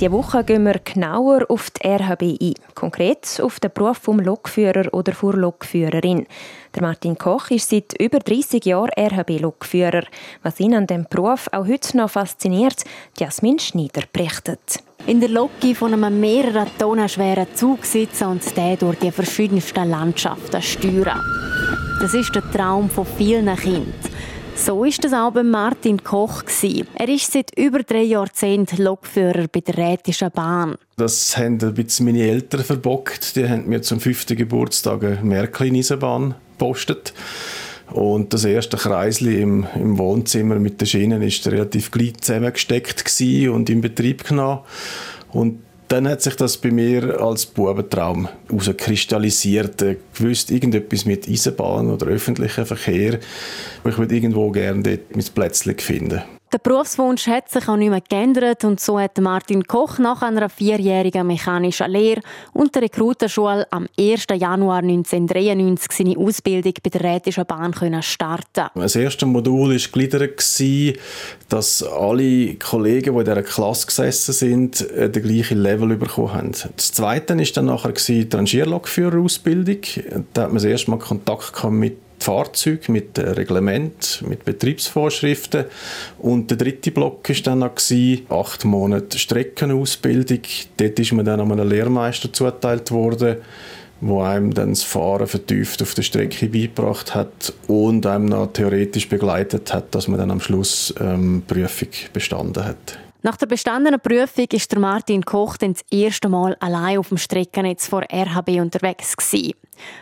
Diese 0.00 0.10
Woche 0.12 0.42
gehen 0.44 0.64
wir 0.64 0.80
genauer 0.82 1.44
auf 1.48 1.70
die 1.70 1.86
RHB 1.86 2.22
ein. 2.40 2.54
Konkret 2.74 3.40
auf 3.40 3.60
den 3.60 3.70
Beruf 3.72 3.98
vom 3.98 4.18
Lokführer 4.18 4.92
oder 4.92 5.12
vor 5.12 5.34
Lokführerin. 5.34 6.26
Der 6.74 6.82
Martin 6.82 7.16
Koch 7.16 7.50
ist 7.50 7.70
seit 7.70 8.00
über 8.00 8.18
30 8.18 8.64
Jahren 8.64 8.90
RHB-Lokführer. 8.98 10.04
Was 10.42 10.58
ihn 10.58 10.74
an 10.74 10.86
dem 10.86 11.06
Beruf 11.08 11.48
auch 11.52 11.66
heute 11.66 11.96
noch 11.96 12.10
fasziniert, 12.10 12.82
Jasmin 13.18 13.58
Schneider 13.58 14.02
berichtet. 14.12 14.82
In 15.06 15.20
der 15.20 15.28
Loki 15.28 15.74
von 15.74 15.92
einem 15.92 16.18
mehreren 16.18 16.66
Tonnen 16.78 17.08
schweren 17.10 17.46
Zug 17.54 17.84
sitzen 17.84 18.28
und 18.28 18.56
den 18.56 18.78
durch 18.78 18.98
die 18.98 19.10
verschiedensten 19.10 19.90
Landschaften 19.90 20.62
steuern. 20.62 21.20
Das 22.00 22.14
ist 22.14 22.34
der 22.34 22.50
Traum 22.50 22.88
von 22.88 23.04
vielen 23.04 23.54
Kindern. 23.54 23.92
So 24.56 24.82
ist 24.84 25.04
es 25.04 25.12
auch 25.12 25.32
bei 25.32 25.42
Martin 25.42 26.02
Koch. 26.02 26.42
Er 26.94 27.08
ist 27.08 27.30
seit 27.30 27.50
über 27.58 27.82
drei 27.82 28.02
Jahrzehnten 28.02 28.82
Lokführer 28.82 29.46
bei 29.52 29.60
der 29.60 29.76
Rätischen 29.76 30.30
Bahn. 30.30 30.76
Das 30.96 31.36
haben 31.36 31.58
ein 31.60 31.74
bisschen 31.74 32.06
meine 32.06 32.22
Eltern 32.22 32.64
verbockt. 32.64 33.36
Die 33.36 33.46
haben 33.46 33.68
mir 33.68 33.82
zum 33.82 34.00
fünften 34.00 34.38
Geburtstag 34.38 35.04
eine 35.04 35.22
Märklin-Eisenbahn 35.22 36.34
gepostet. 36.52 37.12
Und 37.92 38.32
das 38.32 38.44
erste 38.44 38.76
Kreisli 38.76 39.40
im, 39.40 39.66
im 39.74 39.98
Wohnzimmer 39.98 40.56
mit 40.56 40.80
den 40.80 40.86
Schienen 40.86 41.22
ist 41.22 41.46
relativ 41.46 41.90
gleich 41.90 42.16
zusammengesteckt 42.20 43.04
und 43.48 43.70
in 43.70 43.80
Betrieb 43.80 44.24
genommen. 44.24 44.60
Und 45.32 45.60
dann 45.88 46.08
hat 46.08 46.22
sich 46.22 46.34
das 46.36 46.56
bei 46.56 46.70
mir 46.70 47.20
als 47.20 47.46
Bubentraum 47.46 48.28
herauskristallisiert. 48.48 49.82
Ich 49.82 49.98
wusste 50.18 50.54
irgendetwas 50.54 51.04
mit 51.04 51.28
Eisenbahn 51.28 51.90
oder 51.90 52.06
öffentlichem 52.06 52.64
Verkehr. 52.64 53.18
Ich 53.84 53.98
würde 53.98 54.14
irgendwo 54.14 54.50
gerne 54.50 54.82
dort 54.82 55.14
mein 55.14 55.24
Plätzchen 55.34 55.78
finden. 55.78 56.22
Der 56.54 56.60
Berufswunsch 56.60 57.26
hat 57.26 57.50
sich 57.50 57.68
auch 57.68 57.74
nicht 57.74 57.90
mehr 57.90 58.00
geändert 58.00 58.62
und 58.62 58.78
so 58.78 59.00
hat 59.00 59.18
Martin 59.18 59.64
Koch 59.64 59.98
nach 59.98 60.22
einer 60.22 60.48
vierjährigen 60.48 61.26
mechanischen 61.26 61.90
Lehre 61.90 62.20
und 62.52 62.72
der 62.76 62.82
Rekrutenschule 62.82 63.66
am 63.72 63.88
1. 63.98 64.26
Januar 64.36 64.78
1993 64.78 65.90
seine 65.90 66.16
Ausbildung 66.16 66.74
bei 66.80 66.90
der 66.90 67.02
Rätischen 67.02 67.44
Bahn 67.44 67.74
starten 68.04 68.70
Das 68.76 68.94
erste 68.94 69.26
Modul 69.26 69.70
war 69.70 69.76
gegliedert, 69.76 70.48
dass 71.48 71.82
alle 71.82 72.54
Kollegen, 72.54 73.14
die 73.14 73.18
in 73.18 73.24
dieser 73.24 73.42
Klasse 73.42 73.86
gesessen 73.88 74.32
sind, 74.32 74.90
äh, 74.92 75.10
den 75.10 75.24
gleichen 75.24 75.58
Level 75.58 75.96
bekommen 75.96 76.34
haben. 76.34 76.52
Das 76.76 76.92
zweite 76.92 77.36
war 77.36 77.44
dann 77.44 77.64
nachher 77.64 77.90
die 77.90 78.28
Rangierlokführerausbildung. 78.32 79.78
Da 80.32 80.42
hat 80.42 80.50
man 80.50 80.54
das 80.54 80.64
erste 80.64 80.92
Mal 80.92 81.00
Kontakt 81.00 81.64
mit 81.64 81.96
Fahrzeuge 82.24 82.90
mit 82.90 83.18
Reglement, 83.18 84.22
mit 84.26 84.44
Betriebsvorschriften. 84.44 85.66
Und 86.18 86.50
der 86.50 86.56
dritte 86.56 86.90
Block 86.90 87.28
war 87.28 87.36
dann 87.44 87.58
noch 87.58 87.74
acht 88.30 88.64
Monate 88.64 89.18
Streckenausbildung. 89.18 90.40
Dort 90.78 90.98
ist 90.98 91.12
man 91.12 91.26
dann 91.26 91.40
an 91.40 91.52
einen 91.52 91.68
Lehrmeister 91.68 92.32
zugeteilt 92.32 92.90
worden, 92.90 93.36
wo 94.00 94.22
einem 94.22 94.54
dann 94.54 94.70
das 94.70 94.82
Fahren 94.82 95.26
vertieft 95.26 95.82
auf 95.82 95.94
der 95.94 96.02
Strecke 96.02 96.46
beigebracht 96.46 97.14
hat 97.14 97.52
und 97.68 98.06
einem 98.06 98.26
noch 98.26 98.52
theoretisch 98.52 99.08
begleitet 99.08 99.72
hat, 99.72 99.94
dass 99.94 100.08
man 100.08 100.18
dann 100.18 100.30
am 100.30 100.40
Schluss 100.40 100.94
ähm, 101.00 101.42
Prüfung 101.46 101.88
bestanden 102.12 102.64
hat. 102.64 102.98
Nach 103.26 103.38
der 103.38 103.46
bestandenen 103.46 104.00
Prüfung 104.00 104.48
ist 104.52 104.70
der 104.70 104.78
Martin 104.78 105.24
Koch 105.24 105.56
dann 105.56 105.72
das 105.72 105.82
erste 105.90 106.28
Mal 106.28 106.58
allein 106.60 106.98
auf 106.98 107.08
dem 107.08 107.16
Streckennetz 107.16 107.88
vor 107.88 108.02
RHB 108.02 108.60
unterwegs 108.60 109.16
gewesen. 109.16 109.54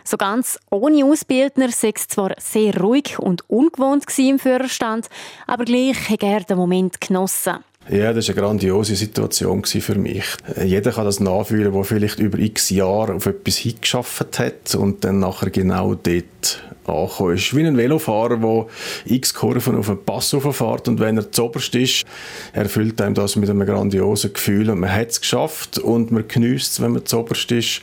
So 0.03 0.17
ganz 0.17 0.59
ohne 0.69 1.05
Ausbildner 1.05 1.69
sei 1.71 1.93
es 1.95 2.09
zwar 2.09 2.35
sehr 2.37 2.77
ruhig 2.77 3.17
und 3.19 3.49
ungewohnt 3.49 4.03
im 4.19 4.39
Führerstand, 4.39 5.07
aber 5.47 5.63
gleich 5.63 6.09
hat 6.09 6.21
er 6.21 6.41
den 6.41 6.57
Moment 6.57 6.99
genossen. 6.99 7.59
Ja, 7.89 8.11
das 8.11 8.27
war 8.27 8.35
eine 8.35 8.43
grandiose 8.43 8.97
Situation 8.97 9.63
für 9.63 9.95
mich. 9.95 10.25
Jeder 10.61 10.91
kann 10.91 11.05
das 11.05 11.21
nachfühlen, 11.21 11.71
der 11.71 11.83
vielleicht 11.85 12.19
über 12.19 12.39
x 12.39 12.71
Jahre 12.71 13.13
auf 13.13 13.25
etwas 13.25 13.55
hingeschafft 13.55 14.37
hat 14.37 14.75
und 14.75 15.05
dann 15.05 15.19
nachher 15.19 15.49
genau 15.49 15.95
dort 15.95 16.61
angekommen 16.85 17.35
ist. 17.35 17.55
Wie 17.55 17.65
ein 17.65 17.77
Velofahrer, 17.77 18.37
der 18.37 18.65
x 19.05 19.33
Kurven 19.33 19.75
auf 19.75 19.89
einen 19.89 20.03
Pass 20.03 20.29
fährt 20.29 20.87
und 20.87 20.99
wenn 20.99 21.17
er 21.17 21.31
zoberst 21.31 21.75
ist, 21.75 22.03
erfüllt 22.53 23.01
einem 23.01 23.15
das 23.15 23.35
mit 23.35 23.49
einem 23.49 23.65
grandiosen 23.65 24.33
Gefühl 24.33 24.69
und 24.69 24.79
man 24.79 24.93
hat 24.93 25.09
es 25.09 25.21
geschafft 25.21 25.77
und 25.77 26.11
man 26.11 26.27
genießt 26.27 26.71
es, 26.71 26.81
wenn 26.81 26.91
man 26.91 27.05
zoberst 27.05 27.51
ist. 27.51 27.81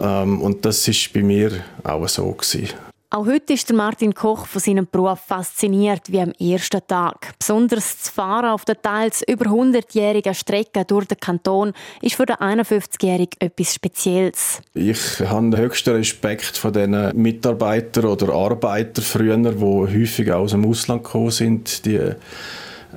Ähm, 0.00 0.40
und 0.42 0.64
das 0.64 0.86
ist 0.88 1.12
bei 1.12 1.22
mir 1.22 1.52
auch 1.82 2.08
so 2.08 2.30
gewesen. 2.32 2.68
Auch 3.08 3.26
heute 3.26 3.52
ist 3.52 3.72
Martin 3.72 4.14
Koch 4.14 4.46
von 4.46 4.60
seinem 4.60 4.88
Beruf 4.90 5.20
fasziniert 5.20 6.10
wie 6.10 6.20
am 6.20 6.32
ersten 6.40 6.80
Tag. 6.88 7.34
Besonders 7.38 7.98
das 7.98 8.08
Fahren 8.08 8.50
auf 8.50 8.64
der 8.64 8.82
teils 8.82 9.22
über 9.28 9.46
100-jährigen 9.46 10.34
Strecke 10.34 10.84
durch 10.84 11.06
den 11.06 11.20
Kanton 11.20 11.72
ist 12.02 12.16
für 12.16 12.26
den 12.26 12.34
51-Jährigen 12.36 13.38
etwas 13.38 13.74
Spezielles. 13.74 14.60
Ich 14.74 15.20
habe 15.20 15.50
den 15.50 15.56
höchsten 15.56 15.94
Respekt 15.94 16.56
von 16.56 16.72
den 16.72 17.12
Mitarbeitern 17.14 18.06
oder 18.06 18.34
Arbeitern 18.34 19.04
früher, 19.04 19.36
die 19.36 19.62
häufig 19.62 20.32
aus 20.32 20.50
dem 20.50 20.66
Ausland 20.66 21.04
gekommen 21.04 21.30
sind, 21.30 21.86
die 21.86 22.00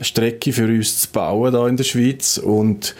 Strecke 0.01 0.53
für 0.53 0.65
uns 0.65 1.01
zu 1.01 1.11
bauen 1.11 1.55
hier 1.55 1.67
in 1.67 1.77
der 1.77 1.83
Schweiz 1.83 2.39
und 2.39 2.95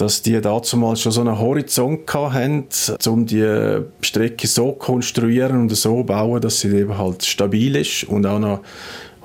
dass 0.00 0.22
die 0.22 0.40
damals 0.40 1.00
schon 1.00 1.12
so 1.12 1.20
einen 1.20 1.38
Horizont 1.38 2.12
hatten, 2.12 2.64
um 3.06 3.26
die 3.26 3.82
Strecke 4.00 4.46
so 4.46 4.72
konstruieren 4.72 5.62
und 5.62 5.74
so 5.74 6.02
bauen, 6.02 6.40
dass 6.40 6.60
sie 6.60 6.68
eben 6.68 6.96
halt 6.96 7.24
stabil 7.24 7.76
ist 7.76 8.04
und 8.04 8.24
auch 8.26 8.38
noch 8.38 8.60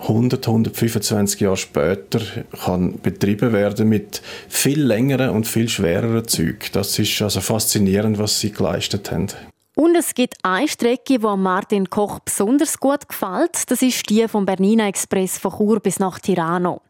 100, 0.01 0.45
125 0.45 1.39
Jahre 1.39 1.57
später 1.57 2.19
kann 2.63 2.99
betrieben 3.01 3.53
werden 3.53 3.87
mit 3.87 4.21
viel 4.49 4.81
längeren 4.81 5.29
und 5.29 5.47
viel 5.47 5.69
schwereren 5.69 6.27
Zügen. 6.27 6.59
Das 6.73 6.99
ist 6.99 7.21
also 7.21 7.39
faszinierend, 7.39 8.19
was 8.19 8.39
sie 8.39 8.51
geleistet 8.51 9.11
haben. 9.11 9.29
Und 9.75 9.95
es 9.95 10.13
gibt 10.13 10.35
eine 10.43 10.67
Strecke, 10.67 11.19
die 11.19 11.37
Martin 11.37 11.89
Koch 11.89 12.19
besonders 12.19 12.79
gut 12.79 13.09
gefällt. 13.09 13.69
Das 13.69 13.81
ist 13.81 14.09
die 14.09 14.27
vom 14.27 14.45
Bernina 14.45 14.87
Express 14.87 15.37
von 15.37 15.51
Chur 15.51 15.79
bis 15.79 15.99
nach 15.99 16.19
Tirano. 16.19 16.81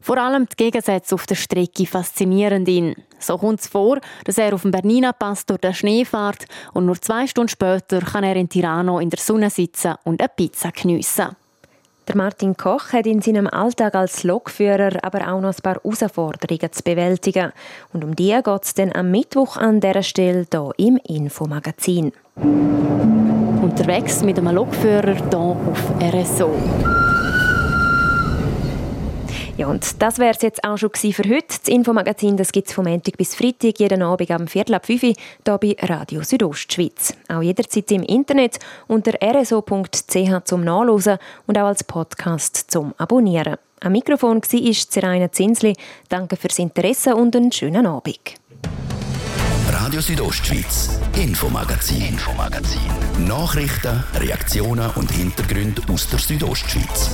Vor 0.00 0.18
allem 0.18 0.46
die 0.48 0.56
Gegensätze 0.56 1.14
auf 1.14 1.26
der 1.26 1.34
Strecke 1.34 1.86
faszinieren 1.86 2.64
ihn. 2.66 2.94
So 3.18 3.38
kommt 3.38 3.60
es 3.60 3.68
vor, 3.68 3.98
dass 4.24 4.38
er 4.38 4.54
auf 4.54 4.62
dem 4.62 4.70
Bernina 4.70 5.12
Pass 5.12 5.46
durch 5.46 5.60
den 5.60 5.74
Schnee 5.74 6.04
fährt 6.04 6.46
und 6.72 6.86
nur 6.86 7.00
zwei 7.00 7.26
Stunden 7.26 7.48
später 7.48 8.00
kann 8.00 8.24
er 8.24 8.36
in 8.36 8.48
Tirano 8.48 8.98
in 8.98 9.10
der 9.10 9.20
Sonne 9.20 9.50
sitzen 9.50 9.94
und 10.04 10.20
eine 10.20 10.28
Pizza 10.28 10.70
geniessen. 10.70 11.36
Der 12.08 12.16
Martin 12.16 12.56
Koch 12.56 12.94
hat 12.94 13.06
in 13.06 13.20
seinem 13.20 13.46
Alltag 13.48 13.94
als 13.94 14.24
Lokführer 14.24 14.96
aber 15.02 15.30
auch 15.30 15.42
noch 15.42 15.54
ein 15.54 15.62
paar 15.62 15.74
Herausforderungen 15.74 16.72
zu 16.72 16.82
bewältigen. 16.82 17.52
Und 17.92 18.02
um 18.02 18.16
die 18.16 18.32
geht 18.42 18.64
es 18.64 18.72
dann 18.72 18.94
am 18.94 19.10
Mittwoch 19.10 19.58
an 19.58 19.80
dieser 19.80 20.02
Stelle 20.02 20.46
hier 20.50 20.72
im 20.78 20.96
Infomagazin. 21.06 22.12
Unterwegs 23.60 24.22
mit 24.22 24.38
einem 24.38 24.54
Lokführer 24.54 25.16
hier 25.16 25.38
auf 25.38 25.92
RSO. 26.00 27.07
Ja, 29.58 29.66
und 29.66 30.00
das 30.00 30.20
wäre 30.20 30.32
es 30.32 30.40
jetzt 30.42 30.62
auch 30.62 30.78
schon 30.78 30.90
für 30.94 31.24
heute. 31.24 31.46
Das 31.48 31.66
Infomagazin 31.66 32.36
gibt 32.36 32.68
es 32.68 32.72
vom 32.72 32.84
Montag 32.84 33.16
bis 33.16 33.34
Freitag, 33.34 33.80
jeden 33.80 34.02
Abend 34.02 34.30
am 34.30 34.46
Viertel 34.46 34.74
ab 34.74 34.86
5 34.86 35.02
Uhr, 35.02 35.12
hier 35.44 35.58
bei 35.58 35.76
Radio 35.82 36.22
Südostschweiz. 36.22 37.12
Auch 37.26 37.42
jederzeit 37.42 37.90
im 37.90 38.04
Internet 38.04 38.60
unter 38.86 39.14
rso.ch 39.20 40.44
zum 40.44 40.62
Nachlesen 40.62 41.18
und 41.48 41.58
auch 41.58 41.66
als 41.66 41.82
Podcast 41.82 42.70
zum 42.70 42.94
Abonnieren. 42.98 43.56
Am 43.80 43.90
Mikrofon 43.90 44.40
war 44.40 44.72
Zeraina 44.72 45.32
Zinsli. 45.32 45.74
Danke 46.08 46.36
fürs 46.36 46.60
Interesse 46.60 47.16
und 47.16 47.34
einen 47.34 47.50
schönen 47.50 47.84
Abend. 47.84 48.34
Radio 49.72 50.00
Südostschweiz, 50.00 51.00
Infomagazin, 51.16 52.00
Infomagazin. 52.10 52.80
Nachrichten, 53.26 54.04
Reaktionen 54.14 54.88
und 54.94 55.10
Hintergründe 55.10 55.82
aus 55.92 56.08
der 56.08 56.20
Südostschweiz. 56.20 57.10